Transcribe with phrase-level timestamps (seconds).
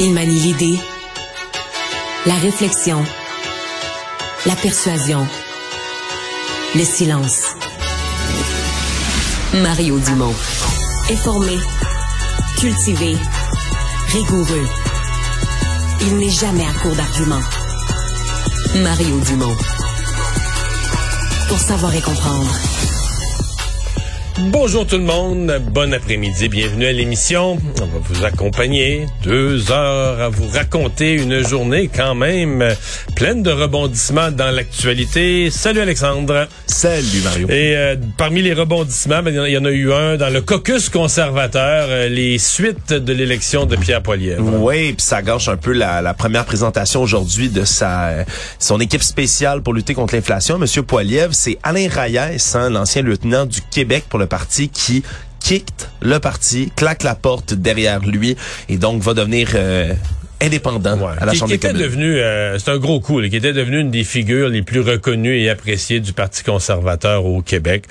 [0.00, 0.80] Il manie l'idée,
[2.26, 3.02] la réflexion,
[4.44, 5.24] la persuasion,
[6.74, 7.42] le silence.
[9.62, 10.34] Mario Dumont.
[11.10, 11.56] Informé,
[12.58, 13.16] cultivé,
[14.08, 14.68] rigoureux.
[16.00, 17.42] Il n'est jamais à court d'arguments.
[18.82, 19.56] Mario Dumont.
[21.48, 22.52] Pour savoir et comprendre.
[24.36, 27.56] Bonjour tout le monde, bon après-midi, bienvenue à l'émission.
[27.80, 32.64] On va vous accompagner deux heures à vous raconter une journée quand même
[33.14, 35.50] pleine de rebondissements dans l'actualité.
[35.52, 36.48] Salut Alexandre.
[36.66, 37.48] Salut Mario.
[37.48, 40.88] Et euh, parmi les rebondissements, ben, il y en a eu un dans le caucus
[40.88, 44.42] conservateur, euh, les suites de l'élection de Pierre Poilievre.
[44.42, 48.24] Oui, puis ça gâche un peu la, la première présentation aujourd'hui de sa
[48.58, 50.58] son équipe spéciale pour lutter contre l'inflation.
[50.58, 55.02] Monsieur Poilievre, c'est Alain Raïs, hein, l'ancien lieutenant du Québec pour le parti qui
[55.40, 58.36] quitte le parti, claque la porte derrière lui
[58.68, 59.92] et donc va devenir euh,
[60.40, 61.12] indépendant Ouais.
[61.20, 61.82] à la qui, Chambre qui des était communes.
[61.86, 64.80] devenu, euh, c'est un gros coup, là, qui était devenu une des figures les plus
[64.80, 67.84] reconnues et appréciées du Parti conservateur au Québec.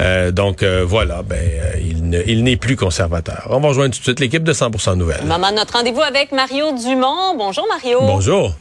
[0.00, 3.46] Euh, donc euh, voilà, ben euh, il ne- il n'est plus conservateur.
[3.50, 5.20] On va rejoindre tout de suite l'équipe de 100% Nouvelles.
[5.22, 7.36] De notre rendez-vous avec Mario Dumont.
[7.36, 7.98] Bonjour Mario.
[8.02, 8.54] Bonjour.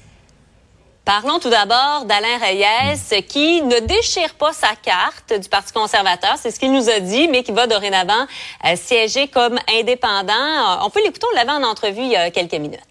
[1.09, 6.51] Parlons tout d'abord d'Alain Reyes qui ne déchire pas sa carte du Parti conservateur, c'est
[6.51, 8.27] ce qu'il nous a dit, mais qui va dorénavant
[8.63, 10.33] euh, siéger comme indépendant.
[10.33, 12.83] Euh, On peut l'écouter, on l'avait en entrevue il y a quelques minutes.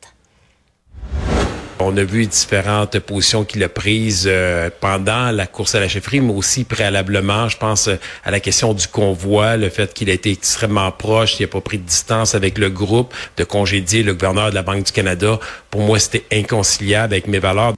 [1.78, 6.20] On a vu différentes positions qu'il a prises euh, pendant la course à la chefferie,
[6.20, 7.48] mais aussi préalablement.
[7.48, 7.89] Je pense
[8.24, 11.61] à la question du convoi, le fait qu'il a été extrêmement proche, il n'a pas
[11.61, 15.39] pris de distance avec le groupe, de congédier le gouverneur de la Banque du Canada.
[15.70, 17.74] Pour moi, c'était inconciliable avec mes valeurs.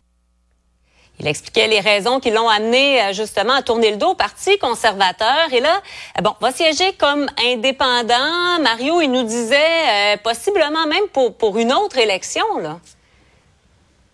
[1.20, 4.56] Il expliquait les raisons qui l'ont amené euh, justement à tourner le dos au Parti
[4.58, 5.52] conservateur.
[5.52, 5.82] Et là,
[6.18, 8.58] euh, bon, va siéger comme indépendant.
[8.62, 12.44] Mario, il nous disait euh, possiblement même pour, pour une autre élection.
[12.62, 12.80] Là.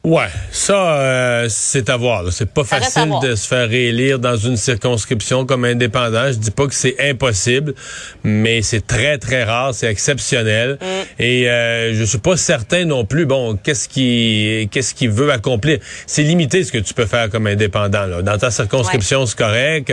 [0.07, 2.33] Ouais, ça, euh, c'est à voir.
[2.33, 6.29] C'est pas Ça facile de se faire réélire dans une circonscription comme indépendant.
[6.29, 7.75] Je dis pas que c'est impossible,
[8.23, 10.79] mais c'est très très rare, c'est exceptionnel.
[11.19, 13.27] Et euh, je suis pas certain non plus.
[13.27, 17.49] Bon, qu'est-ce qui, qu'est-ce qu'il veut accomplir C'est limité ce que tu peux faire comme
[17.49, 18.07] indépendant.
[18.07, 18.23] Là.
[18.23, 19.93] Dans ta circonscription, c'est correct.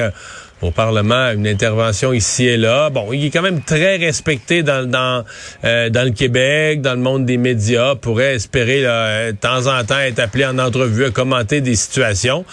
[0.63, 2.89] Au Parlement, une intervention ici et là.
[2.89, 5.23] Bon, il est quand même très respecté dans
[5.65, 7.95] euh, le Québec, dans le monde des médias.
[7.95, 12.45] Pourrait espérer de temps en temps être appelé en entrevue à commenter des situations.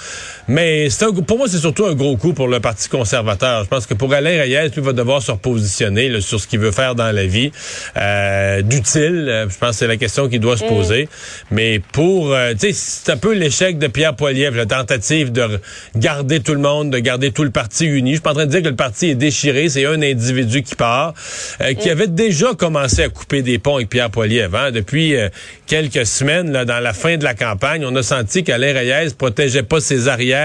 [0.52, 3.62] Mais c'est un- pour moi, c'est surtout un gros coup pour le Parti conservateur.
[3.62, 6.58] Je pense que pour Alain Reyes, lui va devoir se repositionner là, sur ce qu'il
[6.58, 7.52] veut faire dans la vie,
[7.96, 9.26] euh, d'utile.
[9.28, 11.08] euh, Je pense que c'est la question qu'il doit se poser.
[11.52, 15.60] Mais pour, euh, tu sais, c'est un peu l'échec de Pierre Poilievre, la tentative de
[15.94, 18.10] garder tout le monde, de garder tout le parti uni.
[18.10, 19.68] Je suis pas en train de dire que le parti est déchiré.
[19.68, 21.14] C'est un individu qui part,
[21.60, 24.56] euh, qui avait déjà commencé à couper des ponts avec Pierre Poilievre.
[24.58, 24.70] hein.
[24.72, 25.28] Depuis euh,
[25.68, 29.62] quelques semaines, là, dans la fin de la campagne, on a senti qu'Alain Reyes protégeait
[29.62, 30.39] pas ses arrières,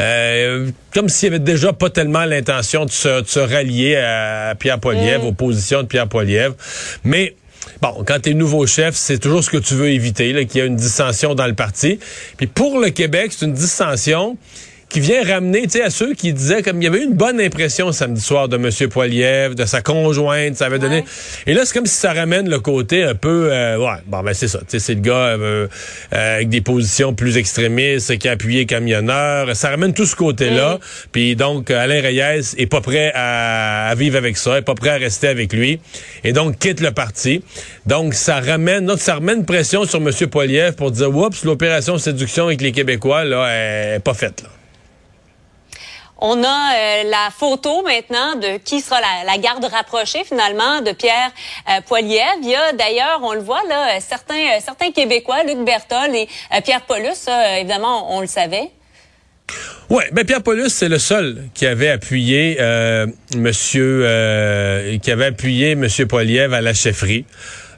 [0.00, 4.78] euh, comme s'il avait déjà pas tellement l'intention de se, de se rallier à Pierre
[4.78, 6.54] Poilievre, aux positions de Pierre Poilievre.
[7.04, 7.34] Mais
[7.82, 10.62] Bon, quand tu es nouveau chef, c'est toujours ce que tu veux éviter, qu'il y
[10.62, 11.98] a une dissension dans le parti.
[12.36, 14.36] Puis pour le Québec, c'est une dissension
[14.90, 17.40] qui vient ramener, tu sais, à ceux qui disaient comme il y avait une bonne
[17.40, 18.88] impression samedi soir de M.
[18.88, 20.96] Poilievre, de sa conjointe, ça avait donné.
[20.96, 21.04] Ouais.
[21.46, 24.34] Et là, c'est comme si ça ramène le côté un peu, euh, ouais, bon ben
[24.34, 25.68] c'est ça, tu sais, c'est le gars euh,
[26.12, 30.78] euh, avec des positions plus extrémistes, qui a appuyé camionneur, ça ramène tout ce côté-là.
[31.12, 34.90] Puis donc Alain Reyes est pas prêt à, à vivre avec ça, est pas prêt
[34.90, 35.78] à rester avec lui,
[36.24, 37.44] et donc quitte le parti.
[37.86, 40.10] Donc ça ramène, donc ça ramène pression sur M.
[40.28, 44.48] Poilievre pour dire, oups, l'opération séduction avec les Québécois là, est pas faite là.
[46.22, 51.30] On a euh, la photo maintenant de qui sera la, garde rapprochée finalement de Pierre
[51.68, 52.36] euh, Poilievre.
[52.42, 56.14] Il y a d'ailleurs, on le voit là, euh, certains euh, certains Québécois, Luc Berthold
[56.14, 56.28] et
[56.62, 57.26] Pierre Paulus,
[57.58, 58.70] évidemment, on le savait.
[59.88, 62.58] Ouais, ben Pierre Paulus, c'est le seul qui avait appuyé
[63.36, 67.24] Monsieur, qui avait appuyé Monsieur Poilievre à la chefferie.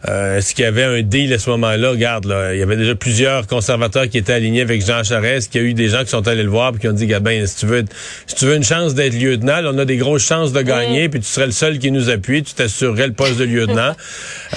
[0.09, 1.91] Euh, Est-ce qu'il y avait un deal à ce moment-là?
[1.91, 5.63] Regarde, là, il y avait déjà plusieurs conservateurs qui étaient alignés avec Jean Charest, qu'il
[5.63, 7.47] y a eu des gens qui sont allés le voir et qui ont dit, Gabin,
[7.47, 7.85] si tu veux,
[8.27, 11.09] si tu veux une chance d'être lieutenant, là, on a des grosses chances de gagner,
[11.09, 13.95] puis tu serais le seul qui nous appuie, tu t'assurerais le poste de lieutenant.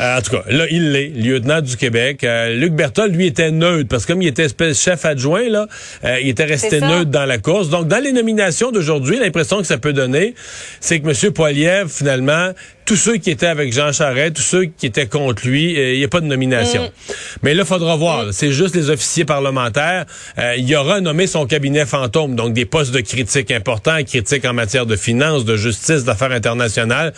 [0.01, 2.24] Euh, en tout cas, là, il l'est, lieutenant du Québec.
[2.25, 5.68] Euh, Luc Berthold, lui, était neutre, parce que comme il était espèce chef adjoint, là,
[6.03, 7.69] euh, il était resté neutre dans la course.
[7.69, 10.36] Donc, dans les nominations d'aujourd'hui, l'impression que ça peut donner,
[10.80, 11.33] c'est que M.
[11.33, 12.51] Poilievre, finalement,
[12.86, 15.98] tous ceux qui étaient avec Jean Charest, tous ceux qui étaient contre lui, euh, il
[15.98, 16.84] n'y a pas de nomination.
[16.84, 17.14] Mm.
[17.42, 18.26] Mais là, il faudra voir.
[18.26, 18.32] Mm.
[18.32, 20.06] C'est juste les officiers parlementaires.
[20.38, 24.46] Euh, il y aura nommé son cabinet fantôme, donc des postes de critique importants, critique
[24.46, 27.14] en matière de finances, de justice, d'affaires internationales.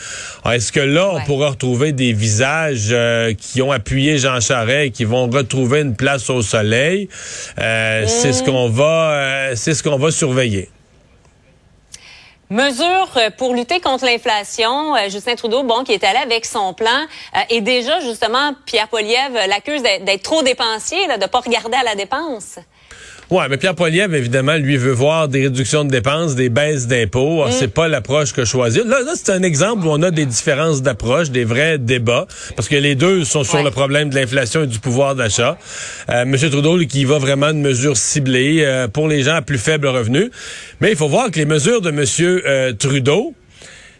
[0.50, 4.92] Est-ce que là, on pourra retrouver des visages euh, qui ont appuyé Jean Charest et
[4.92, 7.10] qui vont retrouver une place au soleil?
[7.58, 8.46] C'est ce mm.
[8.46, 10.69] qu'on va, c'est ce qu'on va surveiller.
[12.49, 14.95] Mesure euh, pour lutter contre l'inflation.
[14.95, 17.05] Euh, Justin Trudeau, bon, qui est allé avec son plan.
[17.35, 21.95] Euh, et déjà, justement, Pierre Poliev l'accuse d'être trop dépensier, de pas regarder à la
[21.95, 22.59] dépense.
[23.29, 27.45] Ouais, mais Pierre Poilievre, évidemment, lui veut voir des réductions de dépenses, des baisses d'impôts.
[27.45, 27.51] Mm.
[27.51, 28.85] C'est pas l'approche que choisir.
[28.85, 32.25] Là, là c'est un exemple où on a des différences d'approche, des vrais débats,
[32.56, 35.57] parce que les deux sont sur le problème de l'inflation et du pouvoir d'achat.
[36.09, 36.38] Euh, M.
[36.38, 39.88] Trudeau, lui, qui va vraiment de mesures ciblées euh, pour les gens à plus faible
[39.88, 40.31] revenu.
[40.80, 42.06] Mais il faut voir que les mesures de M.
[42.19, 43.33] Euh, Trudeau,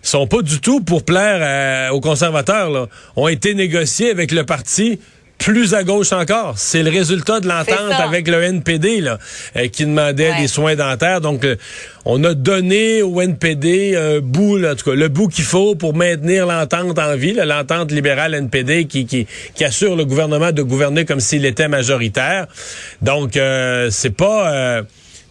[0.02, 2.88] sont pas du tout pour plaire euh, aux conservateurs, là.
[3.16, 5.00] ont été négociées avec le parti
[5.38, 6.56] plus à gauche encore.
[6.58, 9.18] C'est le résultat de l'entente avec le NPD là,
[9.56, 11.22] euh, qui demandait des soins dentaires.
[11.22, 11.56] Donc, euh,
[12.06, 15.76] on a donné au NPD un bout, là, en tout cas, le bout qu'il faut
[15.76, 20.62] pour maintenir l'entente en vie, l'entente libérale NPD qui, qui, qui, assure le gouvernement de
[20.62, 22.48] gouverner comme s'il était majoritaire.
[23.02, 24.84] Donc, euh, c'est pas...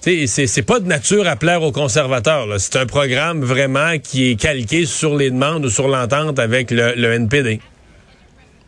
[0.03, 2.47] c'est pas de nature à plaire aux conservateurs.
[2.59, 6.95] C'est un programme vraiment qui est calqué sur les demandes ou sur l'entente avec le,
[6.95, 7.61] le NPD.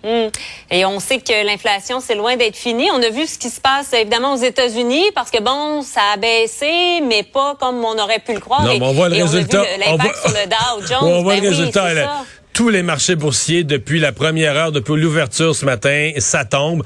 [0.04, 0.28] Hmm.
[0.70, 2.88] Et on sait que l'inflation, c'est loin d'être fini.
[2.92, 6.16] On a vu ce qui se passe évidemment aux États-Unis parce que bon, ça a
[6.16, 8.62] baissé, mais pas comme on aurait pu le croire.
[8.62, 9.64] Non, mais on voit le résultat.
[9.86, 10.14] On voit...
[10.14, 10.98] sur le Dow Jones.
[11.02, 12.24] on voit le ben résultat.
[12.52, 16.84] tous les marchés boursiers depuis la première heure, depuis l'ouverture ce matin, ça tombe.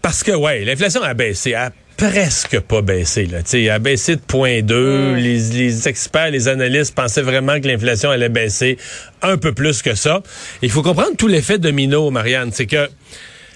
[0.00, 1.54] Parce que, ouais, l'inflation a baissé
[2.00, 3.26] presque pas baissé.
[3.26, 3.40] Là.
[3.52, 4.72] il a baissé de 0.2.
[4.72, 5.16] Mm.
[5.16, 8.78] Les, les, experts, les analystes pensaient vraiment que l'inflation allait baisser
[9.20, 10.22] un peu plus que ça.
[10.62, 12.52] Il faut comprendre tout l'effet domino, Marianne.
[12.52, 12.88] C'est que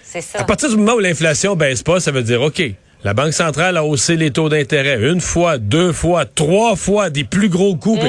[0.02, 0.40] ça.
[0.40, 2.62] à partir du moment où l'inflation baisse pas, ça veut dire, OK,
[3.02, 7.24] la Banque centrale a haussé les taux d'intérêt une fois, deux fois, trois fois, des
[7.24, 8.04] plus gros coups.
[8.04, 8.08] Mm.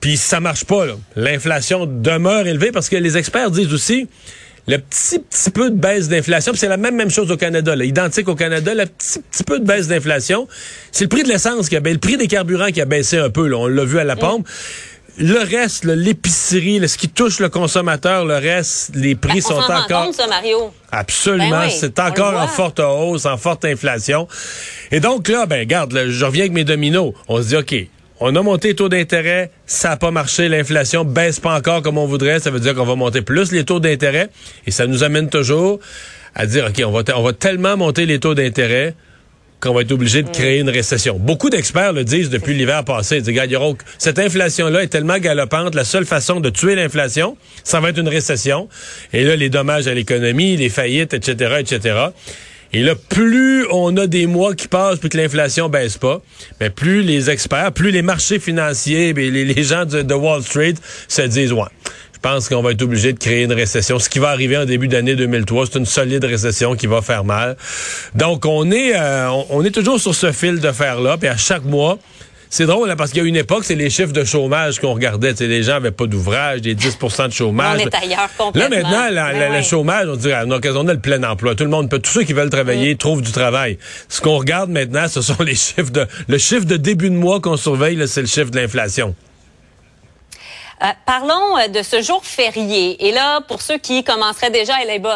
[0.00, 0.86] Puis ça marche pas.
[1.14, 4.08] L'inflation demeure élevée parce que les experts disent aussi
[4.66, 7.84] le petit petit peu de baisse d'inflation, c'est la même même chose au Canada, là,
[7.84, 10.46] identique au Canada, le petit petit peu de baisse d'inflation,
[10.92, 13.18] c'est le prix de l'essence qui a baissé, le prix des carburants qui a baissé
[13.18, 14.46] un peu, là, on l'a vu à la pompe.
[15.18, 20.06] Le reste, l'épicerie, ce qui touche le consommateur, le reste, les prix ben, sont encore.
[20.06, 20.72] Compte, ça, Mario.
[20.90, 24.26] Absolument, ben c'est encore en forte hausse, en forte inflation.
[24.90, 27.12] Et donc là, ben garde, je reviens avec mes dominos.
[27.28, 27.74] On se dit ok,
[28.24, 31.98] on a monté les taux d'intérêt, ça n'a pas marché, l'inflation baisse pas encore comme
[31.98, 34.28] on voudrait, ça veut dire qu'on va monter plus les taux d'intérêt
[34.64, 35.80] et ça nous amène toujours
[36.34, 38.94] à dire OK, on va, on va tellement monter les taux d'intérêt
[39.60, 41.18] qu'on va être obligé de créer une récession.
[41.18, 43.18] Beaucoup d'experts le disent depuis l'hiver passé.
[43.18, 47.90] Ils disent, cette inflation-là est tellement galopante, la seule façon de tuer l'inflation, ça va
[47.90, 48.68] être une récession.
[49.12, 52.06] Et là, les dommages à l'économie, les faillites, etc., etc.
[52.74, 56.22] Et là, plus on a des mois qui passent puis que l'inflation baisse pas,
[56.60, 60.74] mais plus les experts, plus les marchés financiers, les, gens de, Wall Street
[61.08, 61.68] se disent ouais.
[62.14, 63.98] Je pense qu'on va être obligé de créer une récession.
[63.98, 67.24] Ce qui va arriver en début d'année 2003, c'est une solide récession qui va faire
[67.24, 67.56] mal.
[68.14, 71.36] Donc on est euh, on est toujours sur ce fil de fer là, puis à
[71.36, 71.98] chaque mois
[72.52, 74.92] c'est drôle, là, parce qu'il y a une époque, c'est les chiffres de chômage qu'on
[74.92, 75.32] regardait.
[75.32, 77.80] T'sais, les gens avaient pas d'ouvrage, des 10% de chômage.
[77.82, 78.76] On est ailleurs complètement.
[78.78, 81.54] Là, maintenant, ben le chômage, on dirait, on a le plein emploi.
[81.54, 82.98] Tout le monde peut, tous ceux qui veulent travailler mm.
[82.98, 83.78] trouvent du travail.
[84.10, 87.40] Ce qu'on regarde maintenant, ce sont les chiffres de, le chiffre de début de mois
[87.40, 89.14] qu'on surveille, c'est le chiffre de l'inflation.
[90.82, 93.06] Euh, parlons euh, de ce jour férié.
[93.06, 94.74] Et là, pour ceux qui commenceraient déjà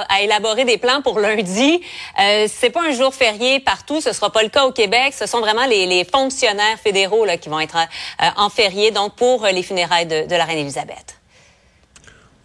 [0.08, 1.80] à élaborer des plans pour lundi,
[2.20, 4.00] euh, c'est pas un jour férié partout.
[4.00, 5.14] Ce sera pas le cas au Québec.
[5.14, 9.44] Ce sont vraiment les, fonctionnaires fédéraux là, qui vont être euh, en férié, donc pour
[9.46, 11.15] les funérailles de, de la reine Élisabeth.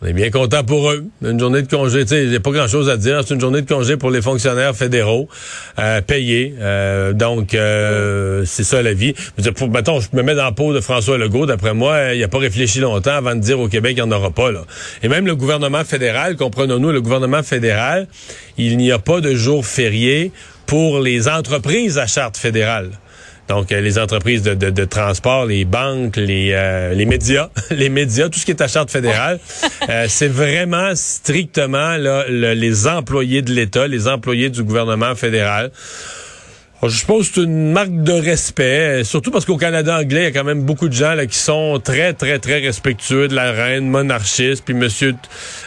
[0.04, 1.06] On est bien content pour eux.
[1.24, 3.22] Une journée de congé, tu sais, il a pas grand-chose à dire.
[3.24, 5.30] C'est une journée de congé pour les fonctionnaires fédéraux
[5.78, 6.56] euh, payés.
[6.60, 9.14] Euh, donc, euh, c'est ça la vie.
[9.38, 11.46] Je mettons, je me mets dans la peau de François Legault.
[11.46, 14.18] D'après moi, il n'a pas réfléchi longtemps avant de dire au Québec qu'il n'y en
[14.18, 14.50] aura pas.
[15.04, 18.08] Et même le gouvernement fédéral, comprenons-nous, le gouvernement fédéral,
[18.58, 20.32] il n'y a pas de jour férié
[20.66, 22.90] pour les entreprises à charte fédérale.
[23.52, 27.90] Donc, euh, les entreprises de, de, de, transport, les banques, les, euh, les médias, les
[27.90, 29.42] médias, tout ce qui est à charte fédérale,
[29.90, 35.70] euh, c'est vraiment strictement là, les employés de l'État, les employés du gouvernement fédéral.
[36.84, 40.28] Je suppose que c'est une marque de respect, surtout parce qu'au Canada anglais, il y
[40.28, 43.52] a quand même beaucoup de gens là, qui sont très, très, très respectueux de la
[43.52, 45.14] reine, monarchiste, puis monsieur,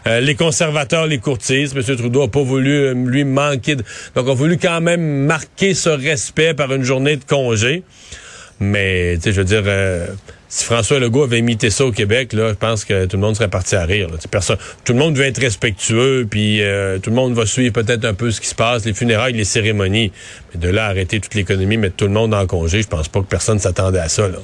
[0.09, 1.76] euh, les conservateurs, les courtistes.
[1.76, 3.85] Monsieur Trudeau a pas voulu euh, lui manquer, de,
[4.16, 7.85] donc a voulu quand même marquer ce respect par une journée de congé.
[8.59, 10.09] Mais, tu sais, je veux dire, euh,
[10.55, 13.35] si François Legault avait imité ça au Québec, là, je pense que tout le monde
[13.35, 14.09] serait parti à rire.
[14.31, 18.05] Personne, tout le monde veut être respectueux, puis euh, tout le monde va suivre peut-être
[18.05, 20.13] un peu ce qui se passe, les funérailles, les cérémonies.
[20.53, 23.21] Mais de là, arrêter toute l'économie, mettre tout le monde en congé, je pense pas
[23.21, 24.29] que personne s'attendait à ça.
[24.29, 24.39] Là.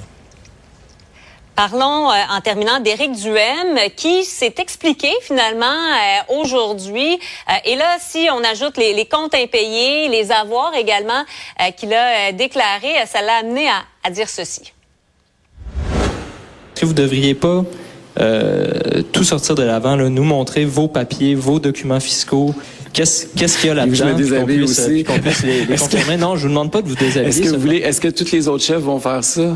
[1.61, 7.21] Parlons euh, en terminant d'Éric Duhem qui s'est expliqué finalement euh, aujourd'hui.
[7.51, 11.23] Euh, et là, si on ajoute les, comptes impayés, les avoirs également
[11.77, 13.69] qu'il a déclarés, ça l'a amené
[14.05, 14.73] à, dire ceci.
[16.81, 17.63] Est-ce que vous devriez pas
[19.13, 22.55] tout sortir de l'avant, nous montrer vos papiers, vos documents fiscaux,
[22.93, 23.95] Qu'est-ce qu'il y a là-dedans?
[23.95, 25.05] Je me déshabille aussi.
[25.05, 27.29] Qu'on puisse les, les Non, je vous demande pas de vous déshabiller.
[27.29, 29.55] Est-ce que vous voulez, est-ce que tous les autres chefs vont faire ça?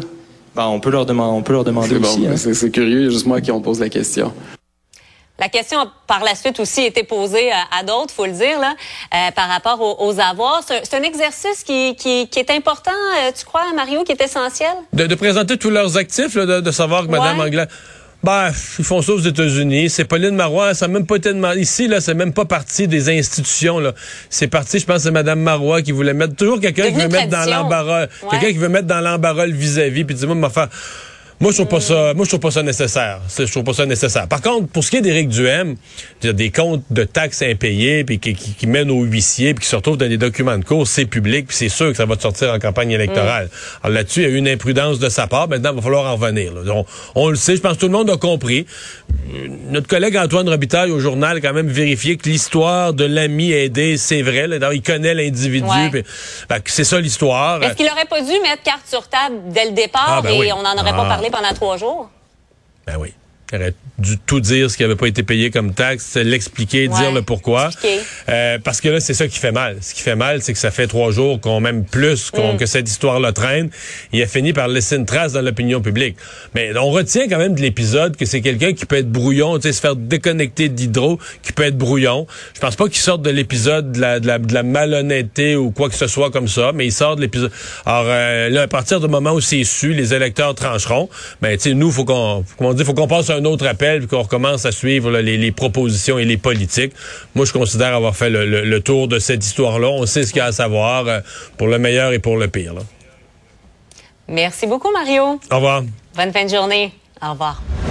[0.55, 2.21] Ben, on peut leur demander, on peut leur demander aussi.
[2.21, 2.37] Bon, hein.
[2.37, 4.33] c'est curieux, juste moi qui on pose la question.
[5.41, 8.61] La question a par la suite aussi été posée euh, à, d'autres, faut le dire,
[8.61, 8.75] là,
[9.15, 10.63] euh, par rapport aux, avoirs.
[10.65, 14.71] C'est un, exercice qui, qui, qui, est important, euh, tu crois, Mario, qui est essentiel?
[14.93, 17.67] De, de présenter tous leurs actifs, là, de, de, savoir que Mme Anglais...
[18.23, 19.91] Ben, ils font ça aux États-Unis.
[19.91, 21.61] C'est Pauline Marois, ça même pas été demandé.
[21.61, 23.93] Ici, là, c'est même pas parti des institutions, là.
[24.31, 27.29] C'est parti, je pense, c'est Mme Marois qui voulait mettre toujours quelqu'un qui veut mettre
[27.29, 28.07] dans l'embarras.
[28.31, 30.69] Quelqu'un qui veut mettre dans l'embarras vis-à-vis, puis dis moi, faire
[31.41, 33.21] moi, je trouve pas ça, moi, je trouve pas ça nécessaire.
[33.37, 34.29] Je trouve pas ça nécessaire.
[34.29, 35.77] Par contre, pour ce qui est d'Éric Duhem,
[36.23, 39.65] il y a des comptes de taxes impayés, puis qui, qui, mènent aux huissiers, puis
[39.65, 42.07] qui se retrouvent dans des documents de cours, c'est public, puis c'est sûr que ça
[42.07, 43.47] va te sortir en campagne électorale.
[43.47, 43.79] Mm.
[43.83, 45.49] Alors là-dessus, il y a eu une imprudence de sa part.
[45.49, 46.53] Maintenant, il va falloir en revenir.
[47.15, 48.67] On, le sait, je pense que tout le monde a compris.
[49.71, 53.97] Notre collègue Antoine Robitaille au journal a quand même vérifié que l'histoire de l'ami aidé,
[53.97, 54.47] c'est vrai.
[54.47, 55.67] Là, il connaît l'individu.
[56.49, 57.63] Ben, c'est ça l'histoire.
[57.63, 60.53] Est-ce qu'il aurait pas dû mettre carte sur table dès le départ ah, ben et
[60.53, 61.24] on n'en aurait pas ah.
[61.31, 62.11] Pendant trois jours.
[62.87, 63.15] Ben oui
[63.53, 67.23] aurait dû tout dire ce qui n'avait pas été payé comme taxe, l'expliquer, dire le
[67.23, 67.71] pourquoi.
[68.29, 69.79] Euh, parce que là, c'est ça qui fait mal.
[69.81, 72.57] Ce qui fait mal, c'est que ça fait trois jours qu'on même plus qu'on, mm.
[72.57, 73.71] que cette histoire-là traîne.
[74.13, 76.17] Il a fini par laisser une trace dans l'opinion publique.
[76.55, 79.63] Mais on retient quand même de l'épisode que c'est quelqu'un qui peut être brouillon, tu
[79.63, 82.27] sais, se faire déconnecter d'hydro, qui peut être brouillon.
[82.55, 85.71] Je pense pas qu'il sorte de l'épisode de la, de, la, de la, malhonnêteté ou
[85.71, 87.53] quoi que ce soit comme ça, mais il sort de l'épisode.
[87.87, 91.09] Alors euh, là, à partir du moment où c'est su, les électeurs trancheront.
[91.43, 94.09] Mais tu sais, nous, faut qu'on, comment dire, faut qu'on passe un autre appel puis
[94.09, 96.93] qu'on recommence à suivre les, propositions et les politiques.
[97.35, 99.89] Moi, je considère avoir fait le, tour de cette histoire-là.
[99.89, 101.21] On sait ce qu'il y a à savoir euh,
[101.57, 102.75] pour le meilleur et pour le pire.
[104.29, 105.41] Merci beaucoup, Mario.
[105.51, 105.83] Au revoir.
[106.17, 106.93] Bonne fin de journée.
[107.23, 107.63] Au revoir.